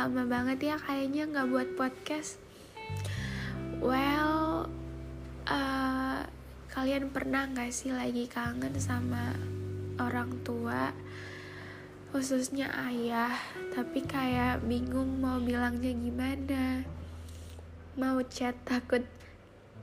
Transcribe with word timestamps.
lama 0.00 0.24
banget 0.24 0.72
ya 0.72 0.76
kayaknya 0.80 1.28
nggak 1.28 1.48
buat 1.52 1.68
podcast. 1.76 2.40
Well, 3.84 4.64
uh, 5.44 6.24
kalian 6.72 7.12
pernah 7.12 7.44
nggak 7.44 7.68
sih 7.68 7.92
lagi 7.92 8.24
kangen 8.24 8.80
sama 8.80 9.36
orang 10.00 10.40
tua, 10.40 10.96
khususnya 12.16 12.72
ayah, 12.88 13.28
tapi 13.76 14.00
kayak 14.00 14.64
bingung 14.64 15.20
mau 15.20 15.36
bilangnya 15.36 15.92
gimana? 15.92 16.80
Mau 18.00 18.24
chat 18.24 18.56
takut 18.64 19.04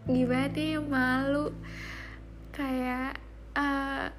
gimana 0.10 0.58
ya 0.58 0.82
malu, 0.82 1.54
kayak 2.58 3.22
uh, 3.54 4.10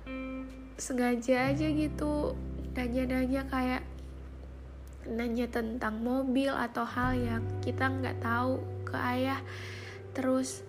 sengaja 0.79 1.51
aja 1.51 1.67
gitu 1.67 2.39
nanya-nanya 2.79 3.51
kayak 3.51 3.83
nanya 5.09 5.49
tentang 5.49 6.05
mobil 6.05 6.53
atau 6.53 6.85
hal 6.85 7.17
yang 7.17 7.43
kita 7.65 7.89
nggak 7.89 8.21
tahu 8.21 8.61
ke 8.85 8.97
ayah. 8.97 9.41
Terus 10.13 10.63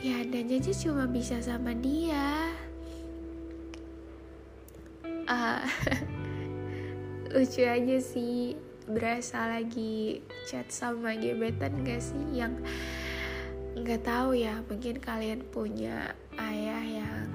ya 0.00 0.20
nanya 0.24 0.60
aja 0.60 0.72
cuma 0.72 1.04
bisa 1.08 1.40
sama 1.44 1.76
dia. 1.76 2.52
Uh, 5.24 5.64
lucu 7.32 7.64
aja 7.64 7.96
sih 8.00 8.56
berasa 8.84 9.48
lagi 9.48 10.20
chat 10.44 10.68
sama 10.68 11.16
gebetan 11.16 11.80
gak 11.80 12.04
sih 12.04 12.36
yang 12.36 12.52
nggak 13.76 14.04
tahu 14.04 14.36
ya. 14.36 14.60
Mungkin 14.68 15.00
kalian 15.00 15.40
punya 15.48 16.12
ayah 16.36 16.84
yang 16.84 17.28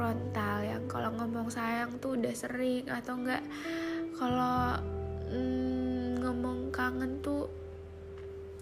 frontal 0.00 0.64
yang 0.64 0.80
kalau 0.88 1.12
ngomong 1.12 1.52
sayang 1.52 1.92
tuh 2.00 2.16
udah 2.16 2.32
sering 2.32 2.88
atau 2.88 3.20
enggak 3.20 3.44
kalau 4.14 4.78
mm, 5.30 6.22
ngomong 6.22 6.70
kangen 6.74 7.22
tuh 7.22 7.50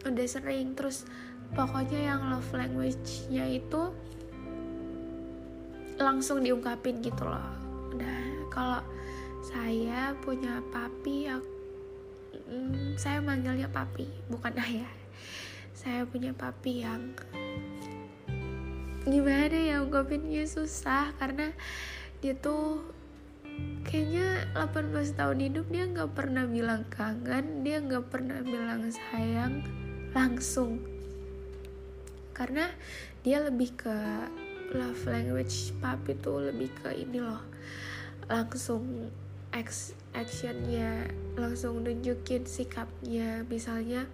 udah 0.05 0.27
sering. 0.29 0.73
Terus 0.75 1.09
pokoknya 1.53 2.15
yang 2.15 2.33
love 2.33 2.51
language-nya 2.53 3.45
itu 3.49 3.93
langsung 5.99 6.41
diungkapin 6.43 7.03
gitu 7.03 7.27
loh. 7.27 7.53
Nah 7.99 8.49
kalau 8.53 8.83
saya 9.43 10.15
punya 10.23 10.61
papi 10.71 11.31
aku, 11.31 11.51
mm, 12.49 13.01
saya 13.01 13.19
manggilnya 13.23 13.71
papi 13.71 14.07
bukan 14.31 14.55
ayah. 14.61 14.93
Saya 15.79 16.03
punya 16.03 16.35
papi 16.35 16.83
yang 16.83 17.15
gimana 19.09 19.57
ya 19.57 19.81
ungkapinnya 19.81 20.45
susah 20.45 21.17
karena 21.17 21.55
dia 22.21 22.37
tuh 22.37 22.85
kayaknya 23.89 24.45
18 24.53 25.17
tahun 25.17 25.39
hidup 25.49 25.67
dia 25.73 25.85
nggak 25.89 26.13
pernah 26.13 26.45
bilang 26.45 26.85
kangen 26.93 27.65
dia 27.65 27.81
nggak 27.81 28.07
pernah 28.13 28.41
bilang 28.45 28.85
sayang 28.93 29.65
langsung. 30.13 30.85
Karena 32.37 32.69
dia 33.25 33.43
lebih 33.43 33.75
ke 33.75 33.97
love 34.77 35.05
language 35.09 35.73
papi 35.81 36.13
tuh 36.21 36.53
lebih 36.53 36.69
ke 36.85 36.93
ini 36.93 37.25
loh 37.25 37.41
langsung 38.29 39.09
actionnya 40.13 41.09
langsung 41.35 41.81
nunjukin 41.81 42.45
sikapnya. 42.45 43.49
Misalnya 43.49 44.05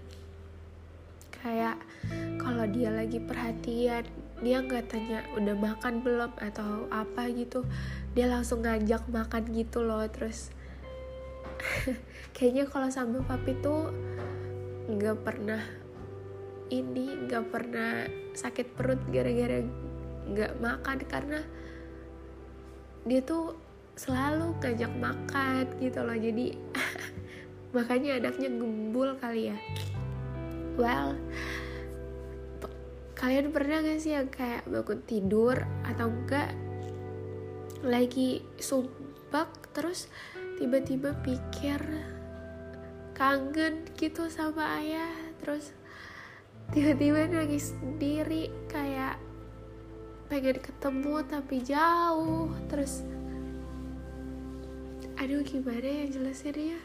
kayak 1.43 1.77
kalau 2.39 2.65
dia 2.71 2.95
lagi 2.95 3.19
perhatian 3.19 4.07
dia 4.43 4.59
nggak 4.59 4.91
tanya 4.91 5.23
udah 5.39 5.55
makan 5.55 6.03
belum 6.03 6.33
atau 6.41 6.91
apa 6.91 7.31
gitu. 7.31 7.63
Dia 8.17 8.27
langsung 8.27 8.67
ngajak 8.67 9.07
makan 9.07 9.43
gitu 9.55 9.87
loh 9.87 10.03
terus 10.11 10.51
kayaknya 12.37 12.67
kalau 12.67 12.91
sama 12.91 13.23
papi 13.23 13.55
tuh 13.63 13.95
nggak 14.91 15.19
pernah 15.23 15.63
ini 16.69 17.29
nggak 17.29 17.45
pernah 17.49 18.05
sakit 18.35 18.75
perut 18.75 19.01
gara-gara 19.09 19.63
nggak 20.25 20.53
makan 20.61 20.99
karena 21.05 21.41
dia 23.05 23.21
tuh 23.21 23.55
selalu 23.95 24.57
ngajak 24.59 24.93
makan 24.99 25.65
gitu 25.79 26.01
loh. 26.03 26.17
Jadi 26.17 26.59
makanya 27.77 28.19
anaknya 28.19 28.51
gembul 28.51 29.15
kali 29.21 29.55
ya. 29.55 29.59
Well 30.75 31.15
kalian 33.25 33.57
pernah 33.57 33.81
gak 33.81 34.05
sih 34.05 34.13
yang 34.13 34.29
kayak 34.29 34.69
bangun 34.69 35.01
tidur 35.09 35.57
atau 35.81 36.13
enggak 36.13 36.53
lagi 37.81 38.45
sumpah 38.61 39.49
terus 39.73 40.13
tiba-tiba 40.61 41.17
pikir 41.25 41.81
kangen 43.17 43.89
gitu 43.97 44.29
sama 44.29 44.77
ayah 44.77 45.17
terus 45.41 45.73
tiba-tiba 46.77 47.25
nangis 47.33 47.73
sendiri 47.73 48.53
kayak 48.69 49.17
pengen 50.29 50.61
ketemu 50.61 51.25
tapi 51.25 51.65
jauh 51.65 52.53
terus 52.69 53.09
aduh 55.17 55.41
gimana 55.41 55.81
ya 55.81 56.13
jelasin 56.13 56.77
ya 56.77 56.81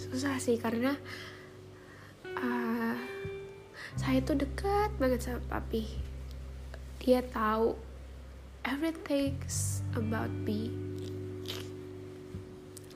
susah 0.00 0.40
sih 0.40 0.56
karena 0.56 0.96
saya 4.06 4.22
tuh 4.22 4.38
dekat 4.38 4.94
banget 5.02 5.18
sama 5.18 5.42
papi. 5.50 5.82
Dia 7.02 7.26
tahu 7.26 7.74
everything 8.62 9.34
about 9.98 10.30
me. 10.46 10.70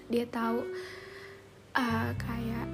Dia 0.06 0.22
tahu 0.30 0.62
uh, 1.74 2.14
kayak 2.14 2.70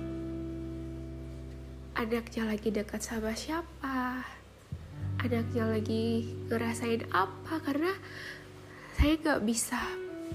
anaknya 1.97 2.45
lagi 2.45 2.69
dekat 2.69 3.01
sama 3.01 3.33
siapa 3.33 4.21
anaknya 5.17 5.65
lagi 5.73 6.29
ngerasain 6.53 7.09
apa 7.09 7.57
karena 7.65 7.89
saya 9.01 9.17
nggak 9.17 9.49
bisa 9.49 9.81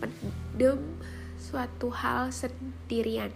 pendem 0.01 0.97
suatu 1.37 1.93
hal 1.93 2.33
sendirian 2.33 3.29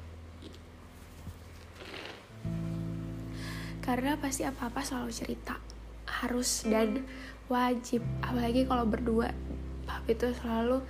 karena 3.86 4.18
pasti 4.18 4.42
apa-apa 4.42 4.82
selalu 4.82 5.14
cerita. 5.14 5.62
Harus 6.10 6.66
dan 6.66 7.06
wajib. 7.46 8.02
Apalagi 8.26 8.66
kalau 8.66 8.90
berdua 8.90 9.30
papi 9.86 10.18
itu 10.18 10.34
selalu 10.42 10.82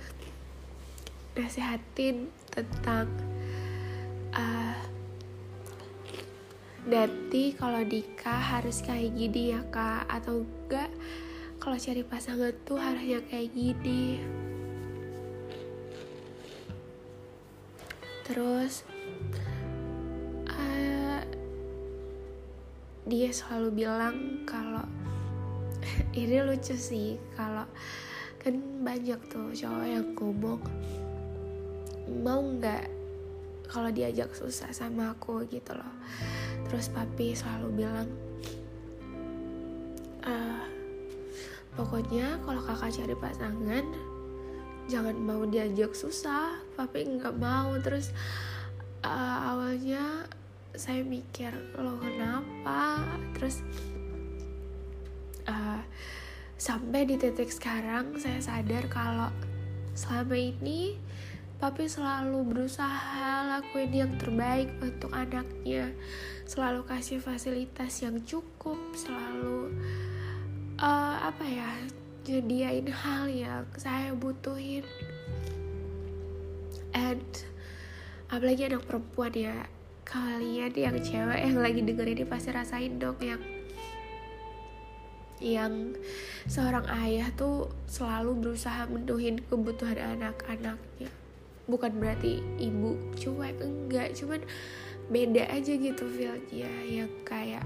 nasihatin 1.36 2.32
tentang 2.48 3.12
uh, 4.32 4.80
nanti 6.88 7.52
kalau 7.52 7.84
nikah 7.84 8.40
harus 8.40 8.80
kayak 8.80 9.12
gini 9.12 9.52
ya 9.52 9.60
kak. 9.68 10.08
Atau 10.08 10.48
enggak 10.48 10.88
kalau 11.60 11.76
cari 11.76 12.00
pasangan 12.00 12.56
tuh 12.64 12.80
harusnya 12.80 13.20
kayak 13.28 13.52
gini. 13.52 14.24
Terus 18.24 18.95
dia 23.06 23.30
selalu 23.30 23.86
bilang 23.86 24.42
kalau 24.42 24.82
ini 26.20 26.42
lucu 26.42 26.74
sih 26.74 27.14
kalau 27.38 27.64
kan 28.42 28.58
banyak 28.82 29.18
tuh 29.30 29.54
cowok 29.54 29.86
yang 29.86 30.06
ngomong 30.18 30.62
mau 32.22 32.38
nggak 32.42 32.86
kalau 33.66 33.90
diajak 33.90 34.30
susah 34.30 34.70
sama 34.70 35.10
aku? 35.14 35.42
gitu 35.50 35.74
loh. 35.74 35.94
Terus 36.70 36.86
papi 36.90 37.34
selalu 37.34 37.82
bilang 37.82 38.08
uh, 40.22 40.64
pokoknya 41.74 42.38
kalau 42.46 42.62
kakak 42.62 42.94
cari 42.94 43.14
pasangan 43.18 43.84
jangan 44.86 45.18
mau 45.18 45.42
diajak 45.42 45.90
susah 45.98 46.62
papi 46.78 47.06
nggak 47.18 47.34
mau. 47.42 47.74
Terus 47.82 48.14
uh, 49.02 49.38
awalnya 49.54 50.30
saya 50.76 51.00
mikir 51.00 51.52
lo 51.80 51.96
kenapa? 51.96 53.00
Terus 53.32 53.64
uh, 55.48 55.80
sampai 56.60 57.08
di 57.08 57.16
titik 57.16 57.48
sekarang 57.48 58.16
saya 58.20 58.40
sadar 58.44 58.84
kalau 58.92 59.32
selama 59.96 60.36
ini 60.36 61.00
papi 61.56 61.88
selalu 61.88 62.52
berusaha 62.52 63.48
lakuin 63.56 63.92
yang 63.92 64.12
terbaik 64.20 64.68
untuk 64.84 65.08
anaknya. 65.16 65.96
Selalu 66.44 66.84
kasih 66.84 67.24
fasilitas 67.24 68.04
yang 68.04 68.20
cukup 68.28 68.76
selalu 68.92 69.72
uh, 70.76 71.16
apa 71.24 71.44
ya 71.48 71.72
jadiin 72.28 72.92
hal 72.92 73.24
yang 73.32 73.64
saya 73.80 74.12
butuhin. 74.12 74.84
And 76.92 77.24
apalagi 78.28 78.68
anak 78.68 78.84
perempuan 78.84 79.32
ya 79.32 79.56
kalian 80.16 80.72
yang 80.72 80.96
cewek 80.96 81.40
yang 81.44 81.58
lagi 81.60 81.80
dengerin 81.84 82.16
ini 82.16 82.24
pasti 82.24 82.48
rasain 82.48 82.96
dong 82.96 83.20
yang 83.20 83.40
yang 85.36 85.92
seorang 86.48 86.88
ayah 87.04 87.28
tuh 87.36 87.68
selalu 87.84 88.40
berusaha 88.40 88.88
menuhin 88.88 89.36
kebutuhan 89.44 90.16
anak-anaknya. 90.16 91.12
Bukan 91.68 91.92
berarti 92.00 92.40
ibu 92.56 92.96
cuek 93.20 93.60
enggak 93.60 94.16
cuman 94.16 94.40
beda 95.12 95.44
aja 95.52 95.72
gitu 95.76 96.04
feelnya. 96.08 96.72
Yang 96.88 97.12
kayak 97.28 97.64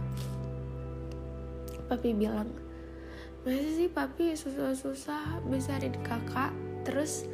papi 1.86 2.10
bilang 2.14 2.50
masa 3.46 3.70
sih 3.70 3.86
papi 3.86 4.34
susah-susah 4.34 5.46
besarin 5.46 5.94
kakak? 6.02 6.50
Terus 6.82 7.30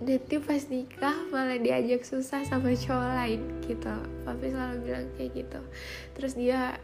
nanti 0.00 0.40
pas 0.40 0.64
nikah 0.72 1.28
malah 1.28 1.60
diajak 1.60 2.08
susah 2.08 2.40
sama 2.48 2.72
cowok 2.72 3.12
lain 3.20 3.40
gitu. 3.68 3.94
Papi 4.24 4.46
selalu 4.48 4.76
bilang 4.88 5.08
kayak 5.20 5.30
gitu. 5.44 5.60
Terus 6.16 6.32
dia 6.40 6.80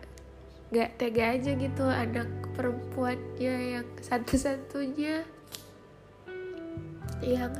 gak 0.69 1.01
tega 1.01 1.33
aja 1.33 1.53
gitu 1.57 1.85
anak 1.89 2.29
perempuannya 2.53 3.81
yang 3.81 3.89
satu-satunya. 4.05 5.25
Yang 7.25 7.53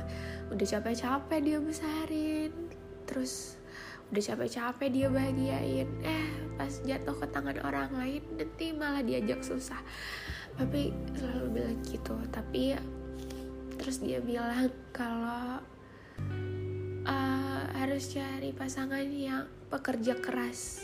udah 0.53 0.67
capek-capek 0.77 1.39
dia 1.41 1.57
besarin. 1.57 2.53
Terus 3.09 3.57
udah 4.13 4.23
capek-capek 4.23 4.89
dia 4.93 5.07
bahagiain. 5.09 5.89
Eh 6.05 6.27
pas 6.53 6.73
jatuh 6.85 7.17
ke 7.17 7.25
tangan 7.33 7.57
orang 7.65 7.89
lain 7.97 8.21
nanti 8.37 8.77
malah 8.77 9.01
diajak 9.01 9.41
susah. 9.41 9.81
Tapi 10.53 10.93
selalu 11.17 11.45
bilang 11.49 11.81
gitu 11.81 12.13
tapi 12.29 12.77
terus 13.77 14.01
dia 14.01 14.19
bilang 14.19 14.73
kalau 14.91 15.61
uh, 17.07 17.63
harus 17.77 18.11
cari 18.11 18.51
pasangan 18.51 19.05
yang 19.07 19.45
pekerja 19.71 20.17
keras. 20.19 20.83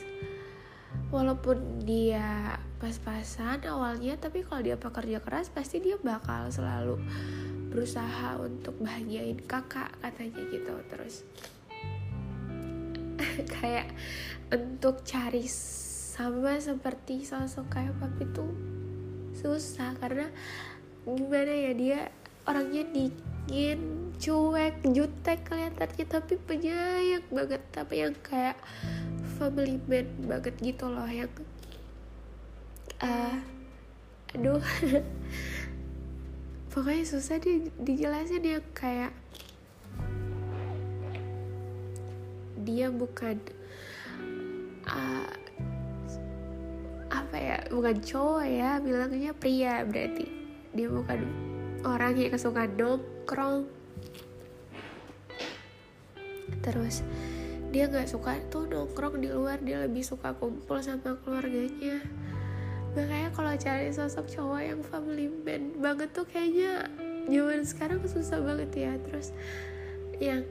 Walaupun 1.10 1.86
dia 1.86 2.58
pas-pasan 2.78 3.66
awalnya 3.70 4.18
tapi 4.18 4.42
kalau 4.46 4.62
dia 4.66 4.78
pekerja 4.78 5.22
keras 5.22 5.50
pasti 5.50 5.82
dia 5.82 5.98
bakal 6.02 6.50
selalu 6.50 6.98
berusaha 7.70 8.38
untuk 8.42 8.78
bahagiain 8.82 9.38
kakak 9.46 9.94
katanya 10.02 10.42
gitu. 10.50 10.74
Terus 10.90 11.16
kayak 13.58 13.94
untuk 14.54 15.02
cari 15.06 15.46
sama 15.50 16.62
seperti 16.62 17.26
sosok 17.26 17.74
kayak 17.74 17.98
papi 17.98 18.26
tuh 18.30 18.54
susah 19.34 19.98
karena 19.98 20.30
gimana 21.10 21.52
ya 21.52 21.72
dia 21.74 22.00
orangnya 22.44 22.84
dingin 22.92 23.80
cuek 24.20 24.84
jutek 24.94 25.44
kelihatannya 25.48 26.06
tapi 26.08 26.34
penyayang 26.44 27.26
banget 27.32 27.62
tapi 27.72 28.04
yang 28.04 28.16
kayak 28.24 28.56
family 29.36 29.82
man 29.90 30.08
banget 30.24 30.56
gitu 30.62 30.88
loh 30.88 31.08
yang 31.10 31.32
uh, 33.04 33.36
aduh. 34.34 34.64
Pokoknya 36.74 37.06
susah 37.06 37.38
di, 37.38 37.70
dijelasin 37.78 38.42
yang 38.42 38.66
kayak 38.74 39.14
dia 42.64 42.90
bukan 42.90 43.38
uh, 44.90 45.30
apa 47.14 47.36
ya 47.38 47.58
bukan 47.70 48.02
cowok 48.02 48.46
ya 48.48 48.82
bilangnya 48.82 49.38
pria 49.38 49.86
berarti. 49.86 50.26
Dia 50.74 50.90
bukan 50.90 51.53
orang 51.84 52.16
yang 52.16 52.36
suka 52.40 52.66
nongkrong. 52.66 53.68
Terus 56.64 57.04
dia 57.76 57.92
nggak 57.92 58.08
suka 58.08 58.40
tuh 58.48 58.70
nongkrong 58.72 59.20
di 59.20 59.30
luar 59.30 59.60
dia 59.60 59.84
lebih 59.84 60.04
suka 60.04 60.32
kumpul 60.36 60.80
sama 60.80 61.20
keluarganya. 61.22 62.00
Makanya 62.94 63.30
kalau 63.34 63.54
cari 63.58 63.90
sosok 63.90 64.30
cowok 64.30 64.62
yang 64.62 64.82
family 64.86 65.28
man 65.28 65.74
banget 65.82 66.14
tuh 66.14 66.24
kayaknya 66.30 66.88
zaman 67.26 67.66
sekarang 67.66 68.00
susah 68.06 68.40
banget 68.40 68.72
ya. 68.78 68.92
Terus 69.10 69.34
yang 70.22 70.46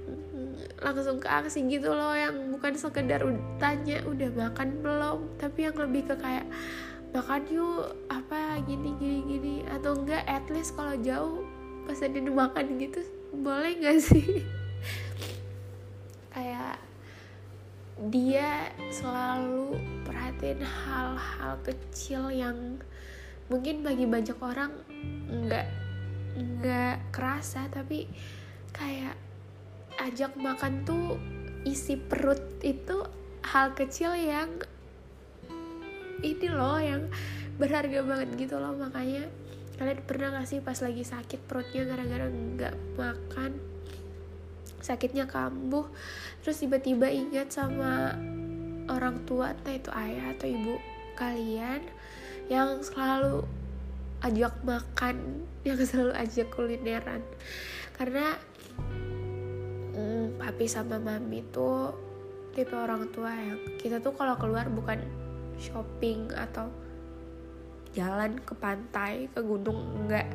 langsung 0.82 1.22
ke 1.22 1.30
aksi 1.30 1.64
gitu 1.70 1.94
loh 1.94 2.12
yang 2.12 2.34
bukan 2.50 2.74
sekedar 2.74 3.22
tanya 3.62 4.02
udah 4.04 4.30
makan 4.34 4.68
belum? 4.82 5.18
Tapi 5.38 5.70
yang 5.70 5.76
lebih 5.78 6.12
ke 6.12 6.14
kayak 6.18 6.44
makan 7.12 7.44
yuk 7.52 7.92
apa 8.08 8.60
gini 8.64 8.96
gini 8.96 9.18
gini. 9.28 9.54
Atau 9.68 10.00
enggak 10.00 10.24
at 10.24 10.48
least 10.48 10.74
kalau 10.74 10.96
jauh 11.00 11.44
pas 11.84 12.00
ada 12.00 12.18
makan 12.18 12.80
gitu 12.80 13.00
boleh 13.36 13.72
nggak 13.78 13.98
sih? 14.08 14.44
Kayak 16.32 16.80
dia 18.08 18.72
selalu 18.88 19.76
perhatiin 20.08 20.64
hal-hal 20.64 21.54
kecil 21.62 22.32
yang 22.32 22.80
mungkin 23.52 23.84
bagi 23.84 24.08
banyak 24.08 24.38
orang 24.40 24.72
nggak 25.28 25.68
nggak 26.40 26.96
kerasa. 27.12 27.68
Tapi 27.68 28.08
kayak 28.72 29.14
ajak 30.00 30.32
makan 30.40 30.88
tuh 30.88 31.20
isi 31.68 31.94
perut 31.94 32.40
itu 32.64 33.04
hal 33.44 33.76
kecil 33.76 34.16
yang 34.16 34.48
ini 36.22 36.48
loh 36.48 36.78
yang 36.78 37.10
berharga 37.60 38.00
banget 38.06 38.28
gitu 38.38 38.56
loh 38.56 38.72
makanya 38.78 39.28
kalian 39.76 40.00
pernah 40.06 40.28
gak 40.38 40.46
sih 40.46 40.62
pas 40.62 40.78
lagi 40.78 41.02
sakit 41.02 41.42
perutnya 41.50 41.82
gara-gara 41.82 42.30
nggak 42.30 42.74
makan? 42.94 43.52
Sakitnya 44.82 45.26
kambuh 45.26 45.86
terus 46.42 46.62
tiba-tiba 46.62 47.10
ingat 47.10 47.54
sama 47.54 48.14
orang 48.90 49.22
tua 49.26 49.54
entah 49.54 49.74
itu 49.74 49.90
ayah 49.94 50.34
atau 50.34 50.46
ibu 50.50 50.74
kalian 51.14 51.82
yang 52.50 52.82
selalu 52.82 53.46
ajak 54.22 54.54
makan 54.62 55.16
yang 55.66 55.78
selalu 55.82 56.12
ajak 56.18 56.46
kulineran. 56.54 57.22
Karena 57.98 58.38
hmm, 59.94 60.38
papi 60.38 60.66
sama 60.66 60.98
mami 60.98 61.42
tuh 61.50 61.94
tipe 62.52 62.76
orang 62.76 63.08
tua 63.10 63.32
yang 63.32 63.58
kita 63.80 63.98
tuh 63.98 64.12
kalau 64.12 64.36
keluar 64.36 64.68
bukan 64.68 65.00
shopping 65.60 66.30
atau 66.32 66.68
jalan 67.92 68.40
ke 68.40 68.56
pantai 68.56 69.28
ke 69.28 69.40
gunung 69.44 70.04
enggak. 70.04 70.28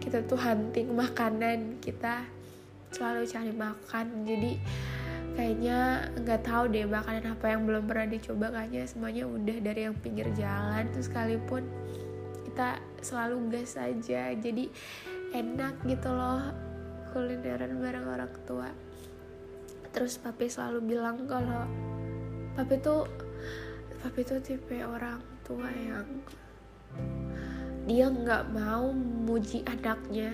Kita 0.00 0.24
tuh 0.24 0.40
hunting 0.40 0.96
makanan 0.96 1.80
kita 1.84 2.24
selalu 2.92 3.28
cari 3.28 3.52
makan. 3.52 4.06
Jadi 4.24 4.52
kayaknya 5.36 6.08
nggak 6.16 6.40
tahu 6.46 6.70
deh 6.72 6.86
makanan 6.88 7.34
apa 7.34 7.46
yang 7.52 7.68
belum 7.68 7.84
pernah 7.84 8.08
dicoba 8.08 8.46
kayaknya 8.54 8.84
semuanya 8.88 9.24
udah 9.28 9.56
dari 9.60 9.80
yang 9.84 9.96
pinggir 10.00 10.28
jalan. 10.32 10.88
Terus 10.96 11.06
sekalipun 11.12 11.62
kita 12.48 12.78
selalu 13.04 13.50
gas 13.52 13.76
aja 13.76 14.32
jadi 14.32 14.70
enak 15.34 15.82
gitu 15.90 16.08
loh 16.08 16.40
kulineran 17.12 17.82
bareng 17.82 18.06
orang 18.06 18.32
tua. 18.46 18.70
Terus 19.94 20.18
papi 20.18 20.50
selalu 20.50 20.94
bilang 20.94 21.26
kalau 21.26 21.66
papi 22.58 22.78
tuh 22.78 23.06
papi 24.04 24.20
tuh 24.20 24.36
tipe 24.44 24.84
orang 24.84 25.16
tua 25.48 25.72
yang 25.72 26.04
dia 27.88 28.12
nggak 28.12 28.52
mau 28.52 28.92
muji 28.92 29.64
anaknya 29.64 30.28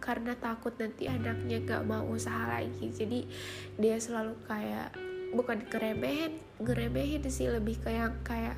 karena 0.00 0.32
takut 0.40 0.72
nanti 0.80 1.04
anaknya 1.04 1.60
nggak 1.60 1.84
mau 1.84 2.08
usaha 2.08 2.48
lagi. 2.48 2.88
Jadi 2.88 3.28
dia 3.76 4.00
selalu 4.00 4.40
kayak 4.48 4.96
bukan 5.36 5.68
keremehin 5.68 6.40
ngeremehin 6.56 7.28
sih 7.28 7.52
lebih 7.52 7.76
kayak 7.84 8.24
kayak 8.24 8.56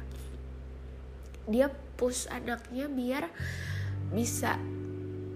dia 1.50 1.66
push 1.98 2.30
anaknya 2.30 2.86
biar 2.86 3.26
bisa 4.14 4.62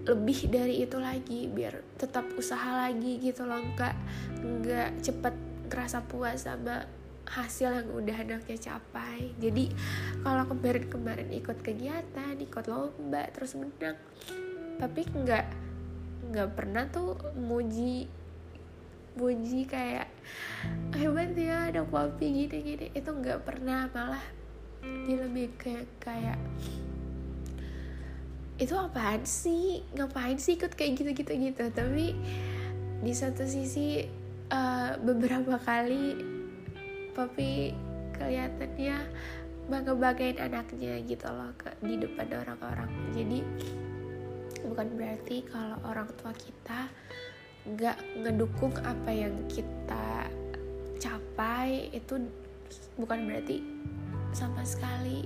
lebih 0.07 0.47
dari 0.47 0.87
itu 0.87 1.03
lagi 1.03 1.51
biar 1.51 1.83
tetap 1.99 2.31
usaha 2.39 2.87
lagi 2.87 3.19
gitu 3.19 3.43
loh. 3.43 3.59
Nggak 3.59 3.95
nggak 4.39 4.89
cepet 5.03 5.35
ngerasa 5.67 5.99
puas 6.07 6.47
sama 6.47 7.02
hasil 7.23 7.69
yang 7.71 7.89
udah 7.93 8.17
anaknya 8.19 8.57
capai. 8.59 9.31
Jadi 9.39 9.71
kalau 10.21 10.43
kemarin-kemarin 10.51 11.29
ikut 11.31 11.63
kegiatan 11.63 12.35
ikut 12.37 12.65
lomba 12.67 13.27
terus 13.31 13.55
menang 13.55 13.97
tapi 14.81 15.05
nggak 15.05 15.45
nggak 16.33 16.49
pernah 16.57 16.89
tuh 16.89 17.13
muji 17.37 18.09
puji 19.13 19.69
kayak 19.69 20.09
hebat 20.97 21.37
ya 21.37 21.69
ada 21.69 21.85
papi 21.85 22.45
gini 22.45 22.57
gini. 22.59 22.87
Itu 22.91 23.13
nggak 23.13 23.45
pernah 23.45 23.87
malah 23.93 24.25
dia 25.05 25.17
lebih 25.23 25.53
kayak 25.55 25.87
kayak 26.01 26.39
itu 28.57 28.73
apaan 28.77 29.23
sih? 29.25 29.85
Ngapain 29.93 30.37
sih 30.41 30.57
ikut 30.57 30.73
kayak 30.73 30.91
gitu 30.97 31.09
gitu? 31.13 31.31
Gitu 31.33 31.63
tapi 31.73 32.17
di 33.03 33.13
satu 33.13 33.43
sisi 33.43 34.01
uh, 34.49 34.95
beberapa 35.03 35.59
kali 35.61 36.32
papi 37.13 37.71
kelihatannya 38.17 38.97
bangga 39.71 39.93
banggain 39.95 40.37
anaknya 40.41 40.99
gitu 41.07 41.27
loh 41.29 41.53
ke, 41.55 41.71
di 41.79 41.95
depan 41.95 42.27
orang-orang. 42.33 42.91
Jadi 43.15 43.39
bukan 44.67 44.87
berarti 44.99 45.45
kalau 45.47 45.77
orang 45.87 46.09
tua 46.19 46.33
kita 46.35 46.91
nggak 47.63 47.97
ngedukung 48.19 48.75
apa 48.83 49.11
yang 49.11 49.35
kita 49.47 50.27
capai 50.99 51.87
itu 51.95 52.19
bukan 52.99 53.23
berarti 53.23 53.63
sama 54.35 54.67
sekali 54.67 55.23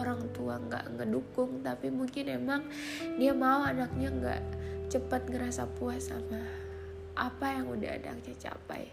orang 0.00 0.24
tua 0.32 0.56
nggak 0.56 0.96
ngedukung. 0.96 1.60
Tapi 1.60 1.92
mungkin 1.92 2.24
emang 2.30 2.62
dia 3.20 3.36
mau 3.36 3.68
anaknya 3.68 4.08
nggak 4.08 4.42
cepat 4.88 5.28
ngerasa 5.28 5.68
puas 5.76 6.08
sama 6.08 6.40
apa 7.14 7.46
yang 7.52 7.70
udah 7.70 7.90
anaknya 7.94 8.34
capai 8.38 8.90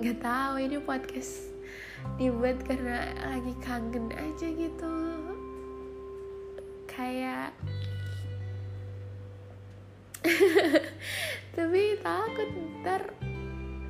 nggak 0.00 0.24
tahu 0.24 0.56
ini 0.56 0.80
podcast 0.80 1.52
dibuat 2.16 2.56
karena 2.64 3.12
lagi 3.20 3.52
kangen 3.60 4.08
aja 4.16 4.48
gitu. 4.48 4.96
Kayak 6.88 7.52
tapi 11.56 12.00
takut 12.00 12.48
ntar 12.80 13.12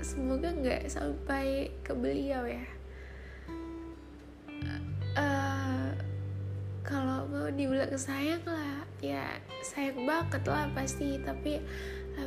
semoga 0.02 0.50
nggak 0.50 0.90
sampai 0.90 1.70
ke 1.86 1.94
beliau 1.94 2.42
ya. 2.42 2.66
Uh, 5.14 5.94
kalau 6.82 7.22
mau 7.30 7.46
dibilang 7.54 7.94
sayang 7.94 8.42
lah 8.50 8.82
ya 8.98 9.38
sayang 9.62 10.02
banget 10.02 10.42
lah 10.42 10.66
pasti. 10.74 11.22
Tapi 11.22 11.62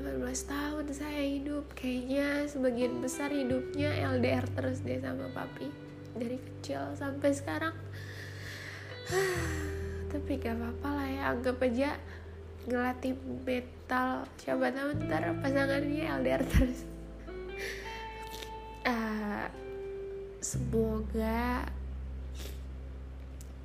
18 0.01 0.25
tahun 0.49 0.85
saya 0.89 1.21
hidup. 1.21 1.69
Kayaknya 1.77 2.49
sebagian 2.49 2.97
besar 2.97 3.29
hidupnya 3.29 3.93
LDR 4.17 4.45
terus 4.57 4.81
deh 4.81 4.97
sama 4.97 5.29
papi. 5.29 5.69
Dari 6.17 6.37
kecil 6.41 6.97
sampai 6.97 7.29
sekarang. 7.29 7.75
Tapi 10.11 10.31
gak 10.41 10.57
apa-apa 10.57 10.89
lah 10.97 11.07
ya 11.09 11.23
anggap 11.33 11.57
aja 11.61 11.89
ngelatih 12.63 13.13
mental 13.43 14.23
siapa 14.39 14.71
tahu 14.71 14.89
ntar 15.05 15.29
pasangannya 15.43 16.05
LDR 16.09 16.43
terus. 16.47 16.89
Uh, 18.87 19.45
semoga 20.53 21.69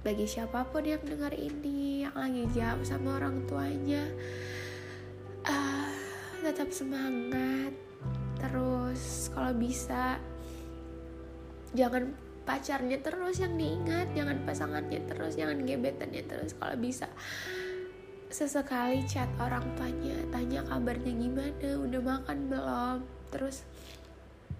bagi 0.06 0.30
siapa 0.30 0.62
pun 0.70 0.86
yang 0.86 1.02
dengar 1.02 1.34
ini 1.34 2.06
yang 2.06 2.14
lagi 2.14 2.46
jauh 2.54 2.86
sama 2.86 3.18
orang 3.18 3.44
tuanya 3.50 4.06
tetap 6.58 6.74
semangat 6.74 7.70
terus 8.42 9.30
kalau 9.30 9.54
bisa. 9.54 10.18
Jangan 11.70 12.10
pacarnya 12.42 12.98
terus 12.98 13.38
yang 13.38 13.54
diingat 13.54 14.10
jangan 14.10 14.42
pasangannya 14.42 15.06
terus 15.06 15.38
jangan 15.38 15.62
gebetannya 15.62 16.18
terus. 16.26 16.58
Kalau 16.58 16.74
bisa 16.74 17.06
sesekali 18.26 19.06
chat 19.06 19.30
orang 19.38 19.62
tuanya 19.78 20.18
tanya 20.34 20.66
kabarnya 20.66 21.14
gimana 21.14 21.70
udah 21.78 22.00
makan 22.02 22.38
belum? 22.50 22.98
Terus 23.30 23.62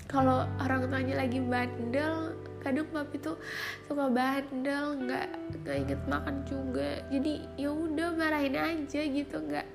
kalau 0.07 0.47
orang 0.63 0.87
tuanya 0.87 1.19
lagi 1.19 1.43
bandel 1.43 2.39
kadang 2.63 2.87
papi 2.95 3.19
tuh 3.19 3.43
suka 3.91 4.07
bandel 4.07 5.03
nggak 5.03 5.27
nggak 5.67 5.77
inget 5.83 6.01
makan 6.07 6.47
juga. 6.47 7.03
Jadi 7.11 7.43
ya 7.59 7.75
udah 7.75 8.15
marahin 8.15 8.55
aja 8.55 9.03
gitu 9.03 9.43
nggak 9.43 9.67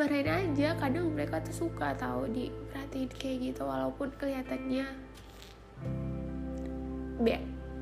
marahin 0.00 0.32
aja 0.32 0.72
kadang 0.80 1.12
mereka 1.12 1.44
tuh 1.44 1.68
suka 1.68 1.92
tahu 1.92 2.24
diperhatiin 2.32 3.12
kayak 3.20 3.36
gitu 3.52 3.68
walaupun 3.68 4.08
kelihatannya 4.16 4.88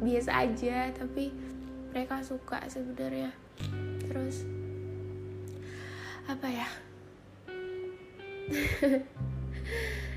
biasa 0.02 0.30
aja 0.50 0.90
tapi 0.98 1.30
mereka 1.94 2.18
suka 2.26 2.58
sebenarnya. 2.66 3.30
Terus 4.02 4.42
apa 6.26 6.46
ya? 6.50 6.68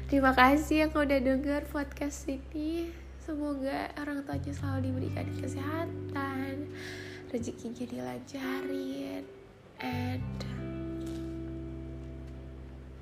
Terima 0.10 0.34
kasih 0.34 0.90
yang 0.90 0.92
udah 0.98 1.22
denger 1.22 1.70
podcast 1.70 2.26
ini. 2.26 2.90
Semoga 3.22 3.94
orang 4.02 4.26
tuanya 4.26 4.50
selalu 4.58 4.90
diberikan 4.90 5.30
kesehatan 5.38 6.66
rezekinya 7.30 7.86
dilancarin 7.86 9.24
and 9.80 10.42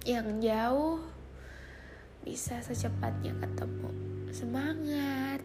yang 0.07 0.39
jauh 0.39 1.03
bisa 2.23 2.59
secepatnya 2.63 3.35
ketemu 3.39 3.91
semangat 4.31 5.41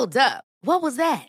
Hold 0.00 0.16
up. 0.16 0.44
What 0.62 0.80
was 0.80 0.96
that? 0.96 1.28